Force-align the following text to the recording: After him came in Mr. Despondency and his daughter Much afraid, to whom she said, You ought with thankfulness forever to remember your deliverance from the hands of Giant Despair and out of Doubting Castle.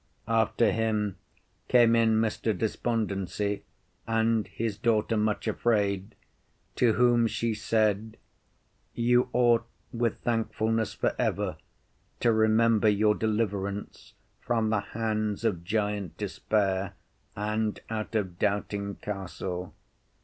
After 0.27 0.71
him 0.71 1.17
came 1.67 1.95
in 1.95 2.19
Mr. 2.19 2.57
Despondency 2.57 3.65
and 4.07 4.47
his 4.47 4.75
daughter 4.75 5.15
Much 5.15 5.47
afraid, 5.47 6.15
to 6.77 6.93
whom 6.93 7.27
she 7.27 7.53
said, 7.53 8.17
You 8.95 9.29
ought 9.31 9.67
with 9.93 10.17
thankfulness 10.21 10.95
forever 10.95 11.57
to 12.19 12.31
remember 12.31 12.89
your 12.89 13.13
deliverance 13.13 14.13
from 14.39 14.71
the 14.71 14.79
hands 14.79 15.43
of 15.43 15.63
Giant 15.63 16.17
Despair 16.17 16.93
and 17.35 17.79
out 17.87 18.15
of 18.15 18.39
Doubting 18.39 18.95
Castle. 18.95 19.75